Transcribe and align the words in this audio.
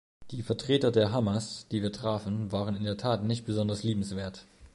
Die 0.31 0.41
Vertreter 0.41 0.89
der 0.91 1.11
Hamas, 1.11 1.67
die 1.69 1.83
wir 1.83 1.91
trafen, 1.91 2.51
waren 2.51 2.75
in 2.75 2.85
der 2.85 2.97
Tat 2.97 3.23
nicht 3.23 3.45
besonders 3.45 3.83
liebenswert. 3.83 4.45